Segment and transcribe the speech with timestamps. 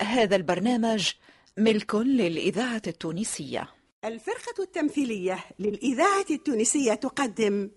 [0.00, 1.10] هذا البرنامج
[1.58, 3.68] ملك للإذاعة التونسية.
[4.04, 7.70] الفرقة التمثيلية للإذاعة التونسية تقدم.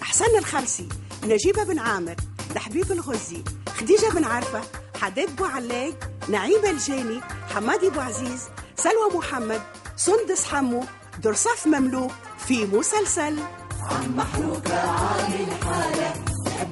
[0.00, 0.88] حسن الخرسي
[1.24, 2.16] نجيب بن عامر
[2.54, 4.62] لحبيب الغزي خديجة بن عرفة
[5.00, 9.62] حداد بو علاق نعيمة الجاني حمادي بو عزيز سلوى محمد
[9.96, 10.84] سندس حمو
[11.22, 13.38] درصاف مملوك في مسلسل.
[13.82, 16.23] عم محروقة عامل حالة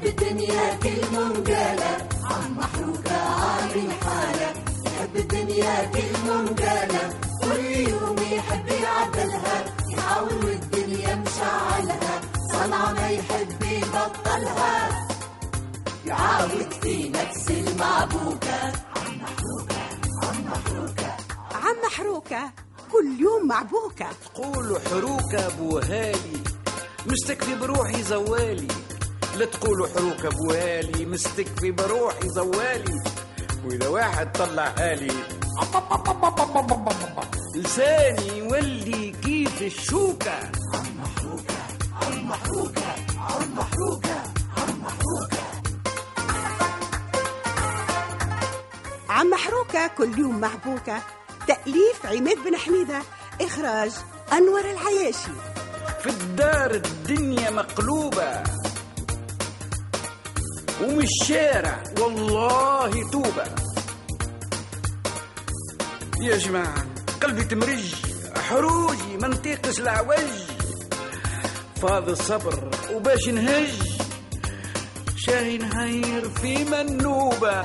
[0.07, 4.53] الدنيا كل منقالة عم محروقة عامل حالة.
[4.87, 9.65] نحب الدنيا كل منقالة كل يوم يحب يعدلها.
[9.91, 12.21] يحاول والدنيا مشعلها
[12.53, 15.07] صنعة ما يحب يبطلها.
[16.07, 18.63] يعاود في نفس المعبوكة.
[18.97, 19.83] عم محروقة
[20.23, 21.17] عم محروقة
[21.55, 22.53] عم محروكة
[22.93, 24.07] كل يوم معبوكة.
[24.35, 26.43] تقولوا حروكة بوهالي
[27.07, 28.69] مستكفي بروحي زوالي.
[29.37, 33.03] لا تقولوا حروكة بوهالي مستكفي بروحي زوالي.
[33.65, 35.13] وإذا واحد طلع هالي
[37.55, 40.53] لساني يولي كيف الشوكة
[49.09, 51.03] عم محروكة كل يوم محبوكة.
[51.47, 53.03] تأليف عماد بن حميدة
[53.41, 53.93] إخراج
[54.33, 55.33] أنور العياشي.
[56.03, 58.43] في الدار الدنيا مقلوبة.
[60.83, 63.45] ومش شارع والله توبة.
[66.21, 66.85] يا جماعة
[67.23, 67.95] قلبي تمرج.
[68.49, 70.33] حروجي ما نطيقش العوج
[71.83, 73.73] فاض الصبر وباش نهج.
[75.17, 77.57] شاهي نهير في منوبة.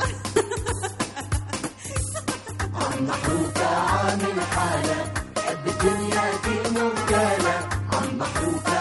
[2.73, 5.13] عم محروقة عامل حالة.
[5.45, 8.76] حب الدنيا كل منقالة عم محروقة.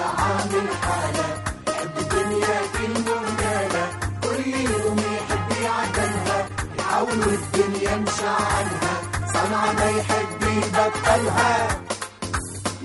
[9.73, 11.81] ما يحب يبطلها.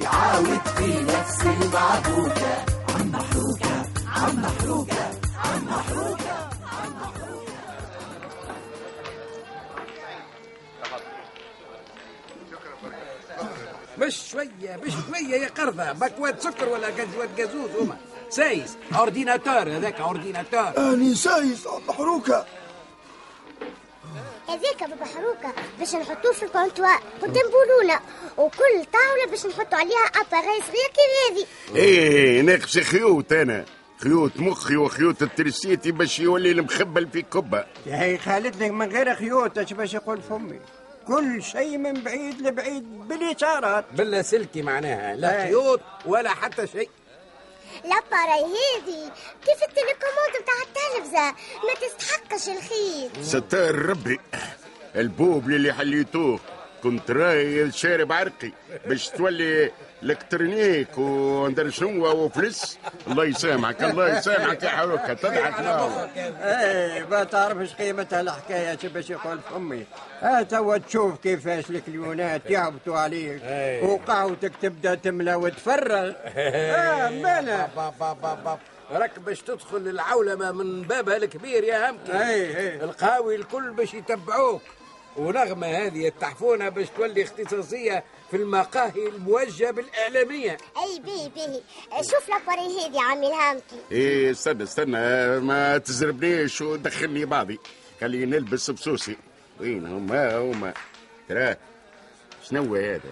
[0.01, 2.66] يعاود في نفس المعبوكة.
[2.95, 6.50] عم محروقة عم محروقة عم محروقة
[13.97, 17.97] مش شوية مش شوية يا قرضة بكوات سكر ولا قزوات جازوز هما
[18.29, 18.78] سايس.
[19.00, 20.78] أورديناتور هذاك أورديناتور.
[20.78, 22.45] أني سايس محروكة.
[24.61, 27.99] هذاك بحروكة باش نحطوه في الكونتوار قدام بولونة
[28.38, 31.45] وكل طاولة باش نحطوا عليها appareil صغير كي هذي.
[31.75, 33.66] إيه ناقص خيوط أنا.
[34.03, 39.16] خيوط مخي وخيوط الترسيتي باش يولي المخبل في كبة يا هي خالد لك من غير
[39.16, 40.59] خيوط اش باش يقول فمي؟
[41.07, 45.16] كل شيء من بعيد لبعيد بالإشارات بلا سلكي معناها.
[45.16, 45.47] لا أي.
[45.47, 46.89] خيوط ولا حتى شيء.
[47.83, 49.11] l'appareil هذي
[49.45, 51.31] كيف ال télécommande بتاع التلفزة؟
[51.67, 54.19] ما تستحقش الخيط ستار ربي.
[54.95, 56.39] البوب اللي حليتوه.
[56.83, 58.51] كنت راي شارب عرقي
[58.85, 59.71] باش تولي
[60.03, 65.53] الكترونيك وندر شنو وفلس الله يسامحك الله يسامحك يا حروكة تضحك
[66.44, 69.85] إيه ما تعرفش قيمتها الحكاية اش باش يقول فمي
[70.50, 73.41] توا تشوف كيفاش الكليونات يهبطوا عليك.
[73.44, 73.81] أي.
[73.81, 76.11] وقهوتك تبدأ تملى وتفرغ.
[76.25, 77.67] آه مالا.
[78.91, 82.11] راك باش تدخل العولمة من بابها الكبير يا همكي.
[82.11, 84.61] اي اي القهاوي الكل باش يتبعوك.
[85.17, 90.51] ونغمة هذه التحفونة باش تولي اختصاصية في المقاهي الموجهة بالإعلامية.
[90.51, 91.61] أي بيه بيه
[92.01, 97.59] شوف لاباراي هذي عامل هامكي إيه استنى استنى ما تزربنيش ودخلني بعضي.
[98.01, 99.17] خليني نلبس بسوسي.
[99.59, 100.73] وين هما؟ هما.
[101.29, 101.55] ترى
[102.49, 103.11] شنو هذا؟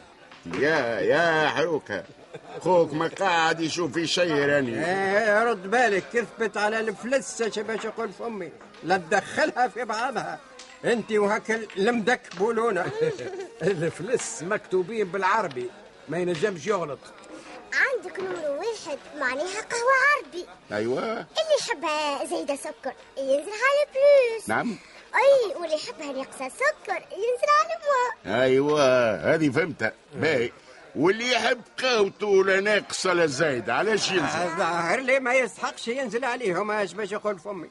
[0.59, 2.03] يا يا حروكة.
[2.59, 4.85] خوك ما قاعد يشوف في شيء راني.
[4.85, 6.03] إيه رد بالك.
[6.13, 8.49] كثبت على الفلس اش باش يقول فمي.
[8.83, 10.39] لا تدخلها في بعضها.
[10.85, 12.91] انت وهك لمدك بولونه
[13.63, 15.69] الفلس مكتوبين بالعربي
[16.09, 16.99] ما ينجمش يغلط.
[17.73, 20.45] عندك نمرو واحد معناها قهوة عربي.
[20.71, 21.03] أيوه.
[21.13, 24.77] اللي يحبها زايدة سكر ينزل على بلوس نعم.
[25.15, 29.93] أي واللي يحبها ناقصة سكر ينزل على موا أيوه هذه فهمتها.
[30.13, 30.51] باهي.
[30.95, 36.71] واللي يحب قهوته لا ناقصه لا زايده علاش ينزل؟ ظاهر لي ما يستحقش ينزل عليهم
[36.71, 37.69] اش باش يقول فمي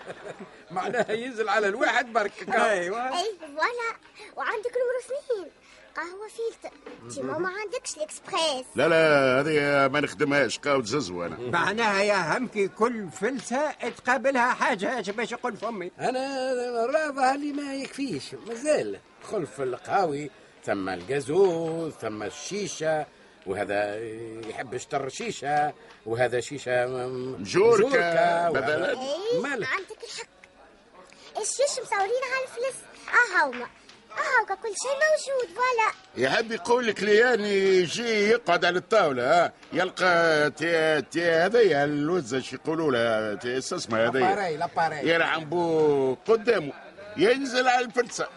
[0.70, 2.48] معناها ينزل على الواحد برك.
[2.48, 3.08] أيوه.
[3.08, 3.96] أي voilà.
[4.36, 5.50] وعندك numéro اثنين
[5.96, 6.76] قهوة فيلتر
[7.14, 8.66] تيما ما عندكش الإكسبريس.
[8.76, 10.58] لا لا هذه ما نخدمهاش.
[10.58, 11.36] قهوة ززوة أنا.
[11.38, 17.74] معناها يا همكي كل فلسة تقابلها حاجة اش باش يقول فمي؟ أنا راضى اللي ما
[17.74, 18.34] يكفيش.
[18.48, 18.98] مازال
[19.30, 20.30] خلف القهاوي
[20.66, 23.06] ثم الجازوز ثم الشيشة
[23.46, 23.98] وهذا
[24.48, 25.72] يحب يشتر شيشة
[26.06, 27.06] وهذا مجوركة
[27.38, 28.50] مجوركة، مثلاً.
[28.50, 29.98] وهذا- اي مالك؟ عندك
[31.80, 32.76] متصورين على الفلس.
[33.08, 33.66] اهاوما
[34.18, 35.92] اهاوكا كل شيء موجود فوالا.
[36.16, 39.52] يحب يقول لك ليان يجي يقعد على الطاولة ها.
[39.72, 44.56] يلقى تي تي هذيا الوزة شو يقولوا لها تي اسمها هذيا لاباري
[45.44, 46.72] بو قدامه.
[47.16, 48.28] ينزل على الفلسة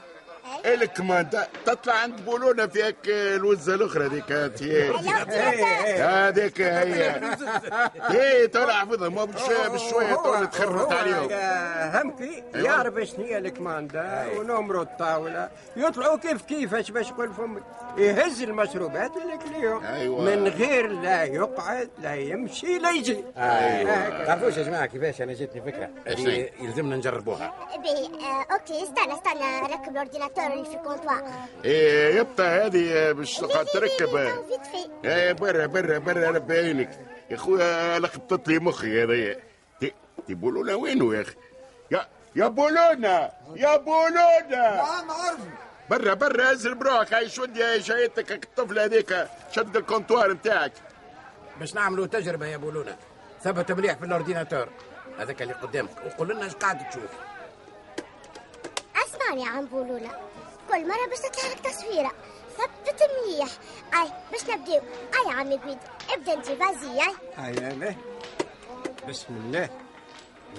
[0.65, 1.47] الكماندا.
[1.65, 4.89] تطلع عند بولونا في هيك الوزة الأخرى ذيك تي
[6.01, 7.21] هذيك هي.
[8.09, 8.47] هي.
[8.47, 11.29] ترى حافظها ما بشوية تولي تخربط عليهم.
[11.29, 15.49] يا همكي يعرف شنو هي الكماندا؟ ونمروا الطاولة.
[15.75, 17.61] يطلعوا كيف كيفاش باش يقول فمي
[17.97, 20.21] يهز المشروبات اللي كليهم أيوة.
[20.21, 23.23] من غير لا يقعد لا يمشي لا يجي.
[23.37, 24.25] أيوه.
[24.25, 25.89] تعرفوش يا جماعة؟ كيفاش؟ أنا جاتني فكرة؟
[26.61, 27.53] يلزمنا نجربوها.
[27.77, 27.89] بي
[28.25, 31.23] آه أوكي استنى استنى ركب الاورديناتور اللي في الكونتوار
[31.65, 34.15] إيه يبقى هذه باش تقعد تركب.
[35.05, 36.99] إيه برا برا برا ربي عينك
[37.29, 39.39] يا خويا لخبطت لي مخي هذايا
[40.27, 41.35] تي بولونا وينو يا أخي؟
[41.91, 44.75] يا يا بولونا يا بولونا.
[44.75, 45.49] نعم عرفي
[45.89, 47.13] برا برا انزل بروحك.
[47.13, 49.27] هاي شد يا شايتك الطفله هذيك.
[49.51, 50.71] شد الكونتوار نتاعك.
[51.59, 52.95] باش نعملوا تجربة يا بولونا.
[53.43, 54.69] ثبت مليح في الأورديناتور.
[55.19, 55.89] هذاك اللي قدامك.
[56.05, 57.11] وقول لنا إيش قاعد تشوف.
[58.95, 60.09] أسمعني يا عم بولونا.
[60.69, 62.11] كل مرة باش تطلع لك تصويرة.
[62.57, 63.49] ثبت مليح.
[63.93, 64.75] أي باش نبداو
[65.15, 65.77] أي يا عمي بيد
[66.09, 67.15] ابدأ انت فازي أي.
[67.37, 67.95] هيا له
[69.09, 69.69] بسم الله.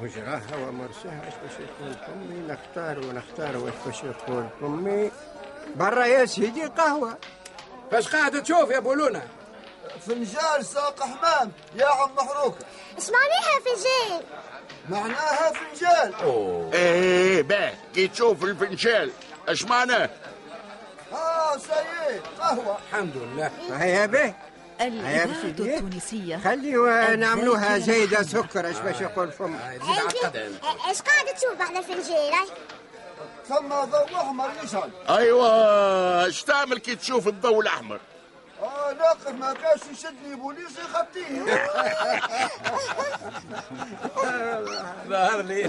[0.02, 5.10] وجراها ومرساها إيش باش يقول فمي نختار ونختار واش باش يقول فمي
[5.76, 7.18] برا يا سيدي قهوة.
[7.90, 9.28] فاش قاعد تشوف يا بولونا؟
[10.06, 11.52] فنجان ساق حمام.
[11.74, 12.66] يا عم محروكة
[12.98, 14.22] اش معناها فنجان
[14.88, 16.14] معناها فنجان
[16.74, 17.74] إيه باه.
[17.94, 19.12] كي تشوف الفنجال.
[19.48, 20.10] اش معناه
[21.12, 22.78] آه سيد قهوة.
[22.88, 23.50] الحمد لله.
[23.72, 24.34] هيا به
[24.80, 25.24] الإذاعة.
[25.44, 26.36] التونسية.
[26.36, 26.72] خلي
[27.16, 29.60] نعملوها زايدة سكر إيش باش يقول فم؟ آه،
[29.90, 32.32] عقدها انت إيش قاعد تشوف بعد الفنجان اي
[33.48, 35.48] ثم ضوء احمر يشعل أيوه
[36.28, 38.00] اش تعمل كي تشوف الضوء الأحمر؟
[38.62, 41.44] آه ناقف ما كاش يشدني بوليس يخبطيه
[45.08, 45.68] ظهر لي.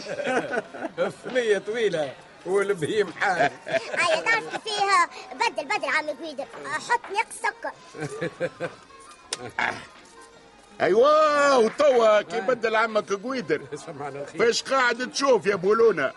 [1.25, 2.13] فمية طويلة.
[2.45, 3.39] والبهيم حار
[4.03, 5.09] أي تعرف فيها.
[5.33, 6.45] بدل بدل عم قويدر
[6.89, 7.71] حط نقص سكر.
[10.81, 13.61] أيوه وتوا كي بدل عمك قويدر.
[13.85, 14.45] سمعنا الخير.
[14.45, 16.13] فاش قاعد تشوف يا بولونا؟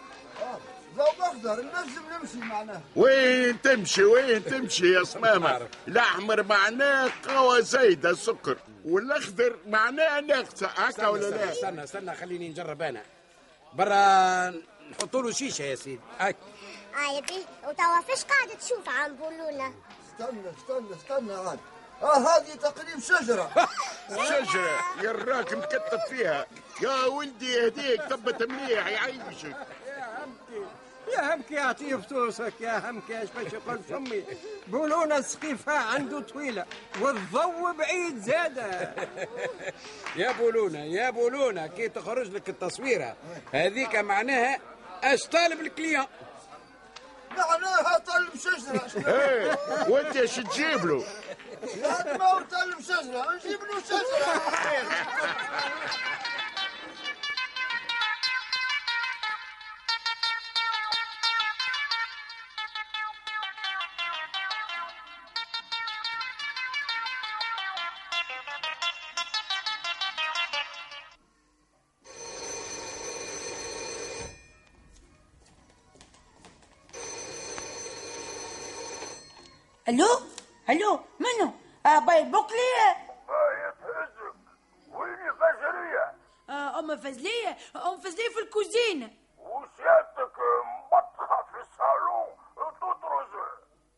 [0.97, 8.15] ضوء اخضر نجم نمشي معناه وين تمشي وين تمشي يا صمامة؟ الأحمر معناه قوة زايدة
[8.15, 13.03] سكر والأخضر معناه ناقصة هكا ولا لا؟ استنى استنى خليني نجرب أنا.
[13.75, 14.55] برا
[14.93, 16.01] نحطوا له شيشة يا سيدي.
[16.19, 16.35] هاي.
[17.09, 19.73] اي بيه وتوا فاش قاعد تشوف عم بولونا
[20.07, 21.59] استنى استنى استنى عاد.
[22.03, 23.51] آه هذه تقريب شجرة.
[24.29, 24.81] شجرة.
[25.03, 26.47] يا راك مكتب فيها.
[26.83, 29.57] يا ولدي هديك ثبت مليح يعيشك
[29.87, 30.67] يا همكي
[31.17, 34.25] يا همكي يعطيه فلوسك يا همكي إيش باش يقول فمي
[34.67, 36.67] بولونا السقيفة عنده طويلة.
[37.01, 38.95] والضو بعيد زادة.
[40.17, 43.17] يا بولونا يا بولونا كي تخرج لك التصويرة.
[43.53, 44.59] هذيك معناها
[45.03, 46.07] اش طالب الكليون
[47.31, 49.59] معناها طلب شجرة شنو؟ إيه
[49.89, 51.05] وأنت إيش تجيب له؟
[51.77, 54.43] يعني ما هو طلب شجرة نجيب له شجرة.
[79.93, 80.07] ألو
[80.71, 81.53] ألو منو
[81.87, 82.59] آه باي بوكلي
[83.67, 84.35] يتهزك
[84.89, 86.15] ويني فجرية
[86.51, 90.37] آه ام فزليه ام فزليه في الكوزينه وسيادتك
[90.93, 92.37] مطخة في الصالون
[92.77, 93.31] تطرز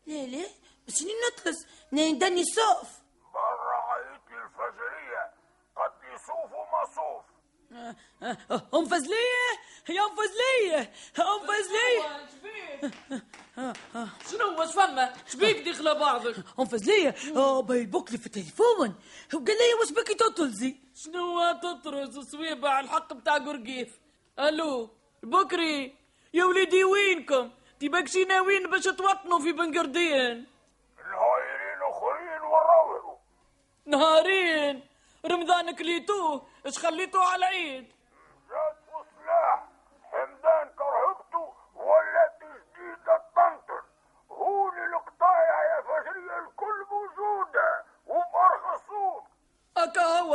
[0.07, 0.49] ليه ليه
[0.87, 2.89] بس ني نطلس ندني الصوف
[3.33, 5.31] برا عيط لي الفجرية
[5.75, 6.55] قد يصوف
[7.75, 7.95] آه،
[8.51, 9.51] آه، ام فزليه
[9.89, 12.19] يا ام فزليه ام فزليه
[14.31, 16.35] شنو واش فما؟ شبيك دخل بعضك.
[16.59, 18.95] أم فزليه آه باي بوكلي في التليفون.
[19.33, 23.99] وقال لي واش بكي تطلزي شنو تطرز؟ صويبة على الحق بتاع قرقيف.
[24.39, 24.89] ألو
[25.23, 25.95] بكري.
[26.33, 30.45] يا وليدي وينكم؟ تبقشي ناويين باش توطنوا في بنقردين؟
[30.99, 33.17] الهايرين أخرين وراوروا
[33.85, 34.83] نهارين.
[35.25, 37.87] رمضان كليتوه إش خليتوه على العيد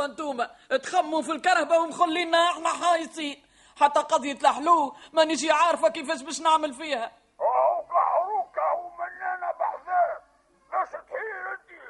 [0.05, 0.49] انتوما
[0.83, 3.43] تخموا في الكرهبة ومخلينا إحنا حايصين.
[3.75, 7.11] حتى قضية الحلو مانيش عارفة كيفاش باش نعمل فيها.
[7.39, 10.21] هوكا حروكة ومنانا بحذاه
[10.71, 11.81] باش انتي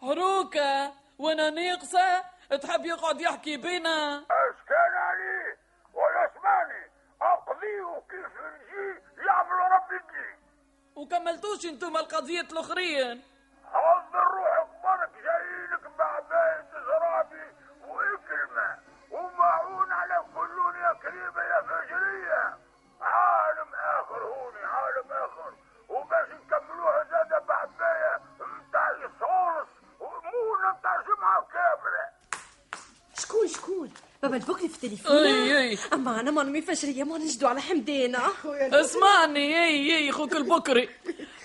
[0.00, 2.24] حروكة وأنا ناقصة
[2.62, 4.18] تحب يقعد يحكي بينا.
[4.18, 5.58] اش كان عليه
[5.94, 6.90] ولا اسمعني.
[7.22, 10.42] اقضيه كيف نجي يعمل ربي يجي.
[10.96, 13.22] وكملتوش أنتم القضية الأخرين.
[34.22, 35.16] بابا البكري في التليفون.
[35.16, 38.18] اي اي أما أنا ما نمي فجريه ما نجدو على حمدانه
[38.80, 40.88] اسمعني اي اي خوك البكري.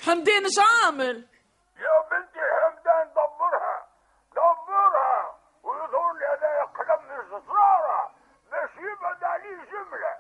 [0.02, 1.26] حمدين اش عامل
[1.86, 3.88] يا بنتي حمدان دبرها
[4.32, 8.12] دبرها ويظهر لي هذا قلم من الزرارة
[8.52, 10.14] باش يبعد عليه جملة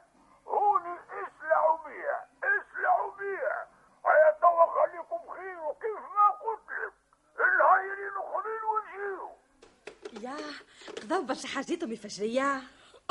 [0.48, 3.68] هوني اسلعوا بيها اسلعوا بيها
[4.06, 6.94] هيا توا خليكم خير وكيف ما قلت لك
[7.40, 9.30] الهايرين اخرين ونجيو
[10.22, 10.38] يا
[11.02, 12.62] قضاو برشا حاجات امي فجريه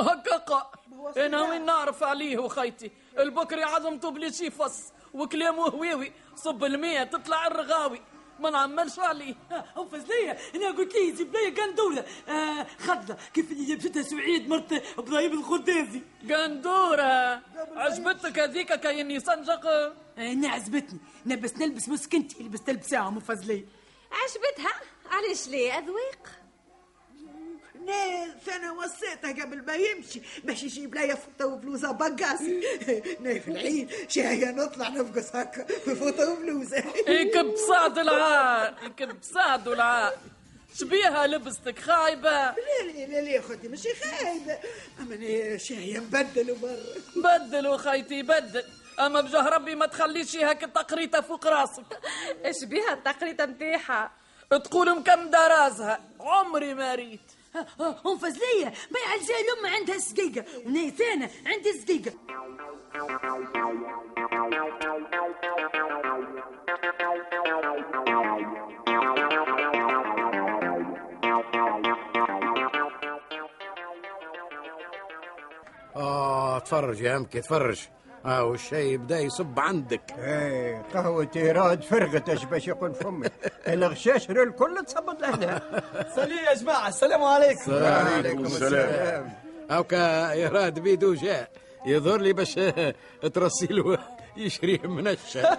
[0.00, 0.70] هكاقا
[1.16, 2.90] أنا وين نعرف عليه وخيتي.
[3.18, 4.82] البكري عظمته بليش يفص
[5.14, 6.12] وكلامه هويوي.
[6.36, 8.00] صب المية تطلع الرغاوي.
[8.40, 9.34] ما نعملش عليه.
[9.78, 10.38] ام فزلية.
[10.54, 12.04] أنا قلت لي جيب لي قندولة.
[12.28, 17.42] آه خضله كيف اللي جبتها سعيد مرت إبراهيم الخردازي قندورة.
[17.76, 20.98] عجبتك هذيك كاين صنجق؟ آه أنا عجبتني.
[21.26, 23.64] نبس نلبس مسكنتي لبس تلبسها ام فزلية.
[24.12, 24.72] عجبتها؟
[25.10, 26.45] علاش ليه؟ أذواق؟
[27.86, 30.22] ناس أنا وصيته قبل ما يمشي.
[30.44, 32.60] باش يجيب لي فوطه وبلوزة بقاسي
[33.22, 35.66] نا في العيد شاية نطلع نفقس هكا.
[35.86, 36.84] بفوطه وبلوزة.
[37.08, 40.12] يكب صعد العار يكب صعد العار
[40.74, 42.30] شبيها لبستك خايبة.
[42.30, 42.54] لا
[42.86, 44.58] لا لا لا خدي ماشي خايبة.
[45.00, 48.64] أما أنا شاية نبدل مرة بدل وخيتي بدل.
[49.00, 51.84] أما بجاه ربي ما تخليش هيك التقريطة فوق راسك.
[52.44, 54.10] إيش بيها التقريطة نتاعها؟
[54.50, 57.20] تقول مكم درازها عمري ما ريت.
[57.80, 58.72] ام فزلية.
[58.90, 62.12] ما يعجل الام عندها سقيقه ونيت أنا عندي سقيقه
[75.96, 77.80] آه تفرج يا أمك تفرج.
[78.26, 80.00] آه والشاي بدا يصب عندك.
[80.18, 83.28] إيه قهوة ايراد فرغت اش باش يقول فمي
[83.68, 85.60] الغشاشر الكل تصبت لهنا
[86.16, 87.72] سلي يا جماعة السلام عليكم.
[87.72, 89.32] وعليكم السلام.
[89.70, 91.48] هاكا يراد بيدو جاء.
[91.86, 92.58] يظهر لي باش
[93.34, 93.98] ترسيله
[94.36, 95.16] يشريه منشا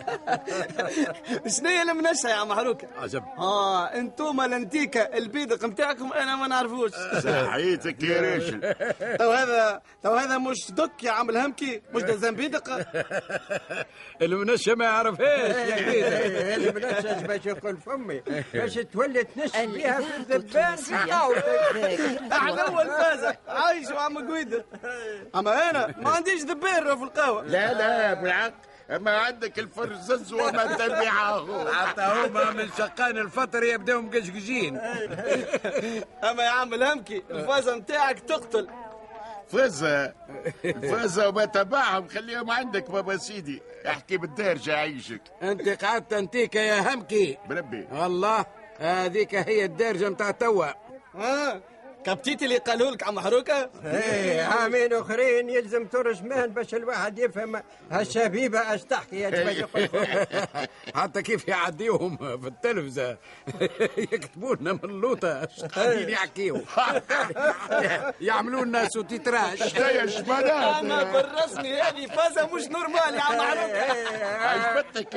[1.57, 3.23] شنو هي المنشة يا عم حروكة؟ عجب.
[3.37, 6.91] آه انتوما الانتيكا البيدق نتاعكم أنا ما نعرفوش.
[7.23, 8.75] صحيتك يا راشد
[9.19, 12.87] تو هذا تو هذا مش دك يا عم الهمكي؟ مش ده زنبيدق
[14.21, 15.69] المنشا ما يعرفهاش.
[15.69, 18.21] يا إيه، بيدك بنفسك باش يقول فمي
[18.53, 20.95] باش تولي تنش بيها في الإذاعة الذبان التونسية
[22.31, 24.65] إحنا اول فازة عايش وعم قويدة.
[25.35, 27.43] أما أنا ما عنديش ذبير في القهوة.
[27.43, 28.55] لا لا بالعكس
[28.89, 31.73] ما عندك الفرزز وما تبعه.
[31.73, 34.77] حتى هما من شقان الفطر يبداو مقشقشين
[36.23, 38.67] أما يا عم الهمكي الفازة نتاعك تقتل.
[39.51, 40.13] فزة
[40.63, 43.61] فزة وما تبعهم خليهم عندك بابا سيدي.
[43.87, 47.37] احكي بالدارجة عيشك أنت قعدت انتيكا يا همكي.
[47.49, 47.87] بربي.
[47.91, 48.45] الله
[48.79, 50.67] هذيك هي الدارجه متاع توا.
[51.15, 51.61] آه
[52.07, 57.61] كبتيتي اللي قالوا لك عم حروكة؟ إيه عامين أخرين يلزم ترجمان باش الواحد يفهم.
[57.91, 60.67] هالشبيبة اش تحكي يا باش يقول فمي.
[60.95, 63.17] حتى كيف يعديوهم في التلفزة؟
[64.13, 66.59] يكتبوا لنا من اللوطة اش قاعدين يحكيوا.
[68.21, 74.07] يعملوا لنا sous-titrage يا شمالات اما بالرسمي هذه فازة مش normal يا عم حروكة.
[74.47, 75.15] عجبتك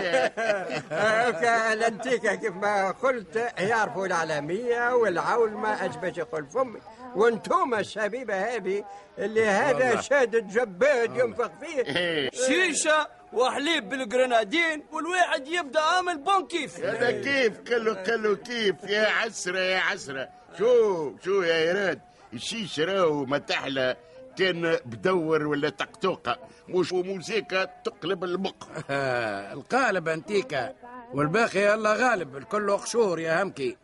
[0.91, 6.80] هكا الانتيكا كيف ما قلت يعرفوا العالمية والعولمة اش باش يقول فمي
[7.17, 8.85] وأنتم الشبيبة هذه
[9.19, 11.83] اللي هذا شادد جباد ينفخ فيه.
[12.31, 16.81] شيشة وحليب بال grenadine والواحد يبدأ عامل bon كيف.
[16.81, 20.29] هذا كيف كله كله كيف يا عسرة يا عسرة.
[20.59, 22.01] شو شو يا يراد
[22.33, 23.97] الشيشة راهو ما تحلى
[24.39, 28.53] كان بدور ولا تقطوقة مش موسيقى تقلب المخ.
[28.91, 30.73] آه، القالب أنتيكا
[31.15, 33.77] والباقي الله غالب الكل قشور يا همكي.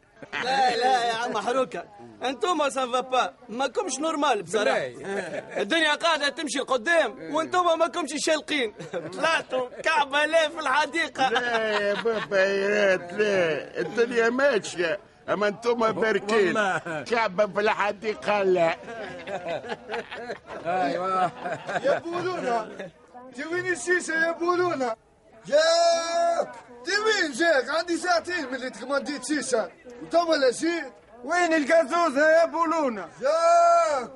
[0.44, 1.84] لا لا يا عم حروكة.
[2.24, 3.34] أنتم سافا با.
[3.48, 4.78] ما كمش normal بصراحة.
[5.62, 8.74] الدنيا قاعدة تمشي قدام وأنتم ما كمش شالقين.
[9.16, 11.28] طلعتوا كعبة لا في الحديقة.
[11.30, 13.80] لا يا بابا يا لا.
[13.80, 14.98] الدنيا ماشية.
[15.28, 16.54] أما أنتم باركين.
[17.04, 18.76] كعبة في الحديقة لا.
[20.66, 21.32] أيوه.
[21.82, 22.68] يا بولونا.
[23.36, 24.96] توين الشيشة يا بولونا؟
[25.46, 26.52] جاك!
[26.84, 29.70] توين جاك؟ عندي ساعتين من اللي تكمنديت شيشة
[30.02, 30.92] وتو ولا جيت
[31.26, 34.10] وين القازوزة يا بولونة جاك!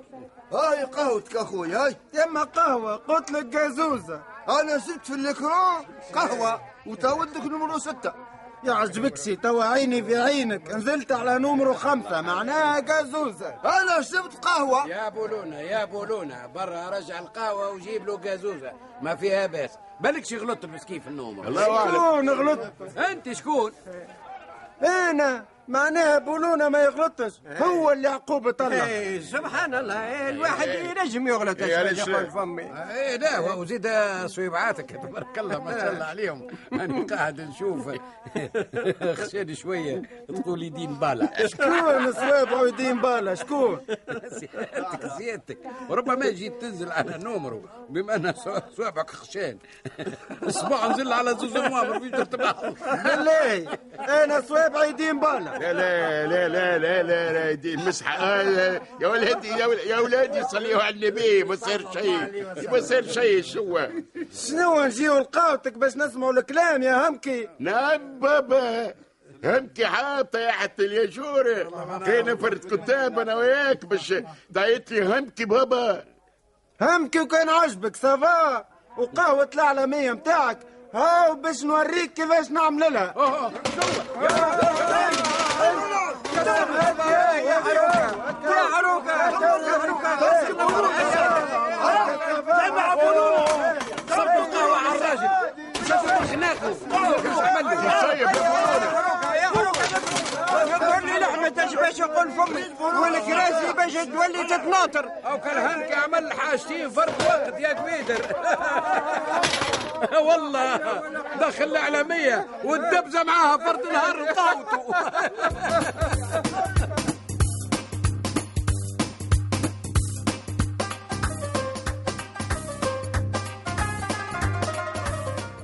[0.53, 1.97] هاي قهوتك أخوي هاي.
[2.15, 8.13] يما قهوة قلت لك قازوزة أنا زدت في الاكران قهوة وتو عندك نمرو ستة.
[8.65, 10.71] يعجبك شي توا عيني في عينك.
[10.71, 14.87] نزلت على نمرو خمسة معناها قازوزة أنا شربت قهوة.
[14.87, 20.37] يا بولونا يا بولونا برا رجع القهوة وجيب له قازوزة ما فيها باس بالك شي
[20.37, 22.61] غلطت المسكين في النوم؟ الله اعلم شكون غلط
[22.99, 23.73] أنت شكون؟
[24.83, 25.45] أنا.
[25.71, 27.33] معناها بولونا ما يغلطش.
[27.63, 30.09] هو اللي عقوبة الله إيه، سبحان الله.
[30.09, 31.61] إيه، الواحد ينجم يغلط.
[31.61, 32.63] يا فمي.
[32.63, 33.89] إيه لا وزيد
[34.27, 34.91] صويبعاتك.
[34.91, 36.47] تبارك الله ما شاء الله عليهم.
[36.73, 37.89] أنا قاعد نشوف.
[39.21, 40.03] خشاني شوية.
[40.29, 41.47] تقولي دين بالا.
[41.47, 43.81] شكون صواب ويدين بالا؟ شكون؟
[44.29, 45.59] سيادتك سيادتك
[45.89, 47.63] وربما جيت تنزل على نومرو.
[47.89, 48.35] بما أن
[48.77, 49.59] صوابعك خشان
[50.43, 52.09] أسبوع نزل على زوز نوامر في
[53.05, 55.60] بالله أنا صواب يدين بالا.
[55.61, 59.99] لا لا لا لا لا لا, لا دي المسحة آه يا ولادي يا ول- يا
[59.99, 63.79] ولادي صليوا على النبي ما صير شيء ما صير شيء شو
[64.35, 68.95] شنو نجيو لقاوتك باش نسمعوا الكلام يا همكي نعم بابا
[69.45, 71.45] همكي حاطة يا حتى اليجور
[72.07, 74.15] كاين فرد كتاب أنا وياك باش
[74.51, 76.05] دعيت لي همكي بابا
[76.81, 78.65] همكي وكان عجبك سافا
[78.99, 80.59] وقهوة العالمية متاعك
[80.95, 83.15] هاو باش نوريك كيفاش نعمل لها
[101.91, 107.73] باش يقول فمي والكراسي باش تولي تتناطر أو كان هانك عمل حاجتين فرق وقت يا
[107.73, 108.21] كبيدر.
[110.29, 110.77] والله.
[111.41, 114.95] دخل الإعلامية والدبزة معاها فرد نهار وقاوته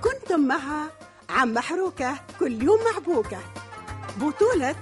[0.05, 0.59] كنتم مع
[1.31, 3.38] عم محروكة كل يوم محبوكة.
[4.16, 4.75] بطولة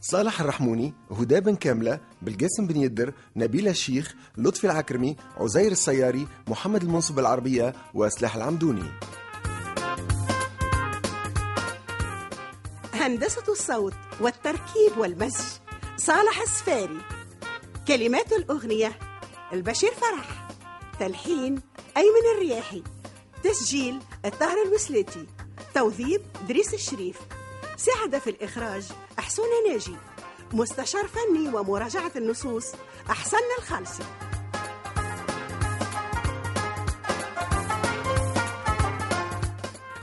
[0.00, 6.82] صالح الرحموني هدى بن كاملة بالقاسم بن يدر نبيل الشيخ لطفي العكرمي عزير السياري محمد
[6.82, 8.90] المنصب العربية وسلاح العمدوني.
[12.94, 15.44] هندسة الصوت والتركيب والمزج
[15.96, 16.98] صالح السفاري.
[17.88, 18.98] كلمات الأغنية
[19.52, 20.48] البشير فرح.
[21.00, 21.60] تلحين
[21.96, 22.82] أيمن الرياحي.
[23.44, 25.26] تسجيل الطاهر الوسلاتي
[25.74, 27.18] توظيف دريس الشريف.
[27.76, 28.88] ساعد في الإخراج
[29.28, 29.96] أحسن ناجي
[30.52, 32.66] مستشار فني ومراجعة النصوص
[33.10, 34.02] أحسن الخالصي.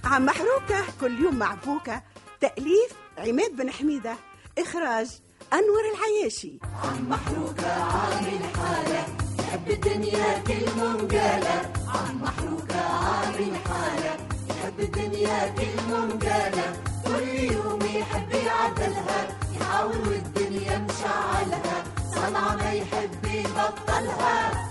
[0.03, 2.03] عم محروكة كل يوم معبوكة
[2.41, 4.15] تأليف عماد بن حميدة.
[4.57, 5.07] إخراج
[5.53, 6.59] أنور العياشي.
[6.83, 9.05] عم محروكة عامل حالة.
[9.39, 14.17] يحب الدنيا كل منقالة عم محروكة عامل حالة.
[14.49, 16.94] يحب الدنيا كل منقالة
[17.53, 19.27] يوم يحب يعدلها
[19.62, 21.84] يحاول والدنيا مشعلها
[22.15, 24.69] صنعة ما يحب يبطلها.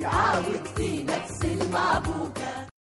[0.00, 2.57] يعاود في نفس المعبوكة